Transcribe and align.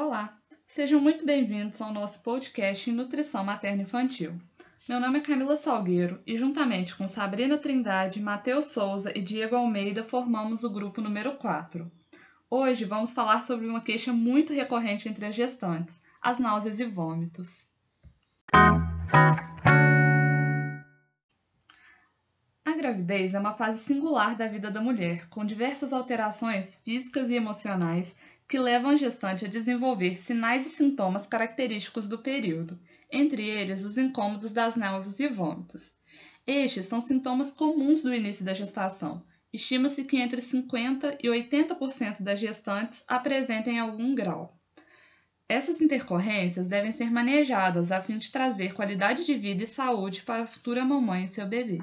Olá, 0.00 0.38
sejam 0.64 1.00
muito 1.00 1.26
bem-vindos 1.26 1.82
ao 1.82 1.92
nosso 1.92 2.22
podcast 2.22 2.88
em 2.88 2.92
Nutrição 2.92 3.42
Materna 3.42 3.82
Infantil. 3.82 4.40
Meu 4.88 5.00
nome 5.00 5.18
é 5.18 5.22
Camila 5.22 5.56
Salgueiro 5.56 6.22
e, 6.24 6.36
juntamente 6.36 6.94
com 6.94 7.08
Sabrina 7.08 7.58
Trindade, 7.58 8.22
Matheus 8.22 8.66
Souza 8.66 9.10
e 9.12 9.20
Diego 9.20 9.56
Almeida, 9.56 10.04
formamos 10.04 10.62
o 10.62 10.70
grupo 10.70 11.00
número 11.00 11.34
4. 11.34 11.90
Hoje 12.48 12.84
vamos 12.84 13.12
falar 13.12 13.42
sobre 13.42 13.66
uma 13.66 13.80
queixa 13.80 14.12
muito 14.12 14.52
recorrente 14.52 15.08
entre 15.08 15.26
as 15.26 15.34
gestantes, 15.34 15.98
as 16.22 16.38
náuseas 16.38 16.78
e 16.78 16.84
vômitos. 16.84 17.66
A 22.64 22.76
gravidez 22.76 23.34
é 23.34 23.40
uma 23.40 23.52
fase 23.52 23.80
singular 23.80 24.36
da 24.36 24.46
vida 24.46 24.70
da 24.70 24.80
mulher, 24.80 25.28
com 25.28 25.44
diversas 25.44 25.92
alterações 25.92 26.76
físicas 26.84 27.30
e 27.30 27.34
emocionais 27.34 28.14
que 28.48 28.58
levam 28.58 28.92
a 28.92 28.96
gestante 28.96 29.44
a 29.44 29.48
desenvolver 29.48 30.16
sinais 30.16 30.66
e 30.66 30.70
sintomas 30.70 31.26
característicos 31.26 32.08
do 32.08 32.18
período, 32.18 32.80
entre 33.12 33.46
eles 33.46 33.84
os 33.84 33.98
incômodos 33.98 34.52
das 34.52 34.74
náuseas 34.74 35.20
e 35.20 35.28
vômitos. 35.28 35.92
Estes 36.46 36.86
são 36.86 36.98
sintomas 36.98 37.52
comuns 37.52 38.02
do 38.02 38.12
início 38.12 38.44
da 38.44 38.54
gestação. 38.54 39.22
Estima-se 39.52 40.04
que 40.04 40.16
entre 40.16 40.40
50% 40.40 41.18
e 41.22 41.28
80% 41.28 42.22
das 42.22 42.38
gestantes 42.38 43.04
apresentem 43.06 43.78
algum 43.78 44.14
grau. 44.14 44.58
Essas 45.46 45.80
intercorrências 45.80 46.66
devem 46.66 46.92
ser 46.92 47.10
manejadas 47.10 47.92
a 47.92 48.00
fim 48.00 48.18
de 48.18 48.30
trazer 48.30 48.72
qualidade 48.74 49.24
de 49.24 49.34
vida 49.34 49.64
e 49.64 49.66
saúde 49.66 50.22
para 50.22 50.44
a 50.44 50.46
futura 50.46 50.84
mamãe 50.84 51.24
e 51.24 51.28
seu 51.28 51.46
bebê. 51.46 51.82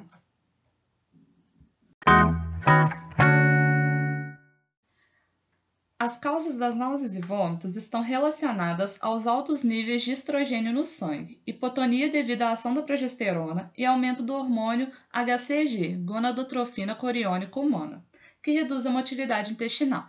As 6.05 6.17
causas 6.17 6.55
das 6.55 6.75
náuseas 6.75 7.15
e 7.15 7.20
vômitos 7.20 7.75
estão 7.75 7.99
relacionadas 7.99 8.95
aos 9.01 9.25
altos 9.25 9.63
níveis 9.63 10.03
de 10.03 10.12
estrogênio 10.12 10.71
no 10.71 10.84
sangue, 10.84 11.41
hipotonia 11.47 12.12
devido 12.12 12.43
à 12.43 12.51
ação 12.51 12.75
da 12.75 12.84
progesterona 12.84 13.71
e 13.75 13.84
aumento 13.84 14.21
do 14.21 14.35
hormônio 14.35 14.91
HCG, 15.12 15.95
gonadotrofina 16.05 16.93
coriônica 16.93 17.59
humana, 17.59 18.05
que 18.43 18.51
reduz 18.51 18.85
a 18.85 18.91
motilidade 18.91 19.53
intestinal. 19.53 20.07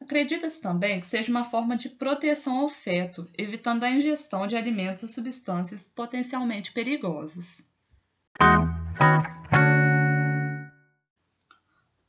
Acredita-se 0.00 0.60
também 0.60 0.98
que 0.98 1.06
seja 1.06 1.30
uma 1.30 1.44
forma 1.44 1.76
de 1.76 1.88
proteção 1.88 2.58
ao 2.58 2.68
feto, 2.68 3.24
evitando 3.38 3.84
a 3.84 3.90
ingestão 3.92 4.44
de 4.44 4.56
alimentos 4.56 5.04
e 5.04 5.08
substâncias 5.08 5.86
potencialmente 5.86 6.72
perigosas 6.72 7.62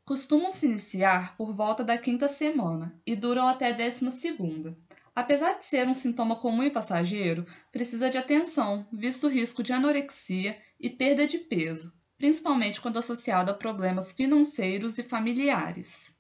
costumam 0.10 0.52
se 0.52 0.66
iniciar 0.66 1.38
por 1.38 1.54
volta 1.54 1.84
da 1.84 1.96
quinta 1.96 2.28
semana 2.28 2.92
e 3.06 3.16
duram 3.16 3.48
até 3.48 3.68
a 3.68 3.74
décima 3.74 4.10
segunda. 4.10 4.76
Apesar 5.16 5.54
de 5.54 5.64
ser 5.64 5.88
um 5.88 5.94
sintoma 5.94 6.36
comum 6.36 6.64
e 6.64 6.72
passageiro, 6.72 7.46
precisa 7.72 8.10
de 8.10 8.18
atenção, 8.18 8.88
visto 8.92 9.28
o 9.28 9.30
risco 9.30 9.62
de 9.62 9.72
anorexia 9.72 10.58
e 10.80 10.90
perda 10.90 11.28
de 11.28 11.38
peso, 11.38 11.94
principalmente 12.18 12.82
quando 12.82 12.98
associado 12.98 13.52
a 13.52 13.54
problemas 13.54 14.12
financeiros 14.12 14.98
e 14.98 15.04
familiares. 15.04 16.12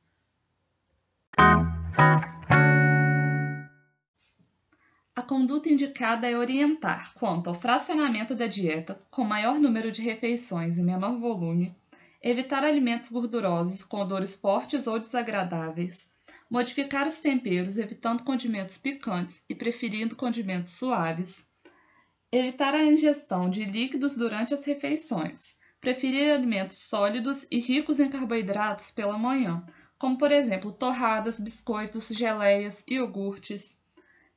A 5.16 5.22
conduta 5.24 5.68
indicada 5.68 6.30
é 6.30 6.38
orientar 6.38 7.12
quanto 7.16 7.48
ao 7.48 7.56
fracionamento 7.56 8.36
da 8.36 8.46
dieta, 8.46 9.02
com 9.10 9.24
maior 9.24 9.60
número 9.60 9.92
de 9.92 10.04
refeições 10.04 10.78
e 10.78 10.84
menor 10.84 11.20
volume, 11.20 11.76
evitar 12.22 12.66
alimentos 12.66 13.10
gordurosos 13.10 13.84
com 13.84 14.02
odores 14.02 14.36
fortes 14.36 14.88
ou 14.88 15.00
desagradáveis, 15.00 16.10
modificar 16.50 17.08
os 17.08 17.20
temperos 17.20 17.78
evitando 17.78 18.24
condimentos 18.24 18.78
picantes 18.78 19.42
e 19.48 19.56
preferindo 19.56 20.16
condimentos 20.16 20.74
suaves, 20.74 21.46
evitar 22.32 22.76
a 22.76 22.86
ingestão 22.86 23.50
de 23.50 23.64
líquidos 23.64 24.16
durante 24.16 24.54
as 24.54 24.66
refeições, 24.66 25.56
preferir 25.80 26.32
alimentos 26.32 26.78
sólidos 26.78 27.48
e 27.50 27.60
ricos 27.60 28.00
em 28.00 28.10
carboidratos 28.10 28.92
pela 28.92 29.18
manhã, 29.18 29.64
como 29.98 30.18
por 30.18 30.32
exemplo 30.32 30.72
torradas, 30.72 31.40
biscoitos, 31.40 32.10
geleias, 32.10 32.84
iogurtes. 32.88 33.78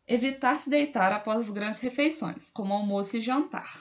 Evitar 0.06 0.56
se 0.56 0.68
deitar 0.68 1.12
após 1.12 1.40
as 1.40 1.50
grandes 1.50 1.80
refeições, 1.80 2.50
como 2.50 2.74
almoço 2.74 3.16
e 3.16 3.20
jantar 3.20 3.72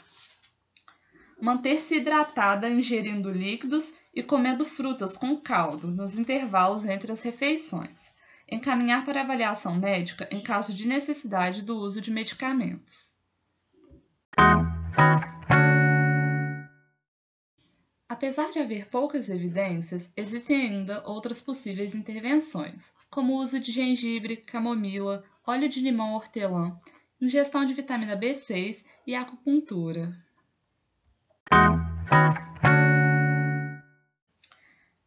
manter-se 1.41 1.96
hidratada 1.96 2.69
ingerindo 2.69 3.31
líquidos 3.31 3.96
e 4.13 4.22
comendo 4.22 4.63
frutas 4.63 5.18
com 5.18 5.35
caldo 5.35 5.88
nos 5.88 6.18
intervalos 6.18 6.85
entre 6.85 7.12
as 7.12 7.22
refeições. 7.22 8.12
Encaminhar 8.50 9.03
para 9.03 9.22
avaliação 9.22 9.75
médica 9.75 10.28
em 10.31 10.40
caso 10.40 10.74
de 10.74 10.88
necessidade 10.88 11.62
do 11.62 11.78
uso 11.78 12.00
de 12.00 12.12
medicamentos. 12.12 13.12
Apesar 18.08 18.52
de 18.52 18.59
haver 18.59 18.88
poucas 18.88 19.29
evidências, 19.29 20.12
existem 20.16 20.68
ainda 20.68 21.02
outras 21.08 21.41
possíveis 21.41 21.96
intervenções, 21.96 22.94
como 23.09 23.34
o 23.34 23.38
uso 23.38 23.59
de 23.59 23.72
gengibre, 23.72 24.38
camomila, 24.38 25.23
óleo 25.47 25.68
de 25.68 25.79
limão 25.79 26.13
hortelã, 26.13 26.78
ingestão 27.19 27.66
de 27.66 27.73
vitamina 27.73 28.16
B6 28.16 28.84
e 29.08 29.16
acupuntura. 29.16 30.13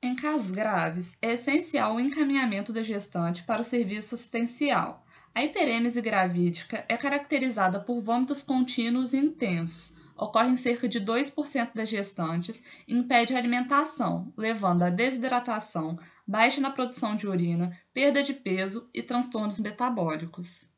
Em 0.03 0.15
casos 0.15 0.51
graves, 0.51 1.17
é 1.23 1.33
essencial 1.33 1.97
o 1.97 2.01
encaminhamento 2.01 2.73
da 2.73 2.83
gestante 2.83 3.43
para 3.43 3.63
o 3.63 3.65
serviço 3.65 4.15
assistencial. 4.15 5.05
A 5.35 5.43
hiperêmese 5.43 6.01
gravídica 6.03 6.85
é 6.89 6.97
caracterizada 6.97 7.81
por 7.81 8.01
vômitos 8.01 8.43
contínuos 8.43 9.15
e 9.15 9.17
intensos. 9.17 9.95
Ocorre 10.17 10.51
em 10.51 10.57
cerca 10.57 10.87
de 10.87 11.01
2% 11.01 11.71
das 11.75 11.89
gestantes 11.89 12.63
e 12.87 12.95
impede 12.95 13.35
a 13.35 13.39
alimentação, 13.39 14.33
levando 14.37 14.83
à 14.83 14.91
desidratação, 14.91 15.99
baixa 16.27 16.61
na 16.61 16.71
produção 16.71 17.17
de 17.17 17.27
urina, 17.27 17.77
perda 17.93 18.23
de 18.23 18.35
peso 18.35 18.89
e 18.93 19.03
transtornos 19.03 19.59
metabólicos 19.59 20.73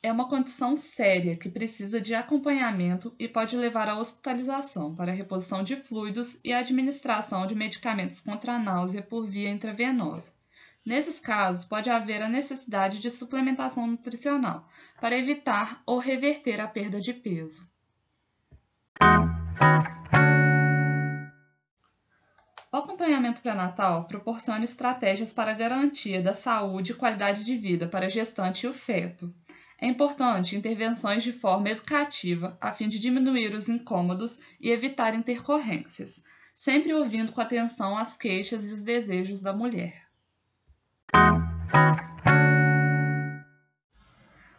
é 0.00 0.12
uma 0.12 0.28
condição 0.28 0.76
séria 0.76 1.36
que 1.36 1.48
precisa 1.48 2.00
de 2.00 2.14
acompanhamento 2.14 3.14
e 3.18 3.26
pode 3.26 3.56
levar 3.56 3.88
à 3.88 3.98
hospitalização 3.98 4.94
para 4.94 5.12
reposição 5.12 5.62
de 5.64 5.76
fluidos 5.76 6.38
e 6.44 6.52
administração 6.52 7.46
de 7.46 7.54
medicamentos 7.54 8.20
contra 8.20 8.54
a 8.54 8.58
náusea 8.58 9.02
por 9.02 9.26
via 9.26 9.50
intravenosa. 9.50 10.32
Nesses 10.86 11.18
casos, 11.18 11.64
pode 11.64 11.90
haver 11.90 12.22
a 12.22 12.28
necessidade 12.28 13.00
de 13.00 13.10
suplementação 13.10 13.86
nutricional 13.86 14.68
para 15.00 15.18
evitar 15.18 15.82
ou 15.84 15.98
reverter 15.98 16.60
a 16.60 16.68
perda 16.68 17.00
de 17.00 17.12
peso. 17.12 17.68
O 22.70 22.76
acompanhamento 22.76 23.42
pré-natal 23.42 24.06
proporciona 24.06 24.64
estratégias 24.64 25.32
para 25.32 25.52
garantia 25.52 26.22
da 26.22 26.32
saúde 26.32 26.92
e 26.92 26.94
qualidade 26.94 27.44
de 27.44 27.56
vida 27.56 27.88
para 27.88 28.06
a 28.06 28.10
gestante 28.10 28.64
e 28.64 28.68
o 28.68 28.72
feto. 28.72 29.34
É 29.80 29.86
importante 29.86 30.56
intervenções 30.56 31.22
de 31.22 31.32
forma 31.32 31.70
educativa 31.70 32.58
a 32.60 32.72
fim 32.72 32.88
de 32.88 32.98
diminuir 32.98 33.54
os 33.54 33.68
incômodos 33.68 34.40
e 34.58 34.70
evitar 34.70 35.14
intercorrências, 35.14 36.22
sempre 36.52 36.92
ouvindo 36.92 37.30
com 37.30 37.40
atenção 37.40 37.96
as 37.96 38.16
queixas 38.16 38.68
e 38.68 38.72
os 38.72 38.82
desejos 38.82 39.40
da 39.40 39.52
mulher. 39.52 40.08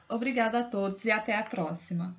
Obrigada 0.07 0.62
a 0.62 0.63
todos 0.63 1.03
e 1.03 1.12
até 1.12 1.36
a 1.36 1.44
próxima! 1.44 2.16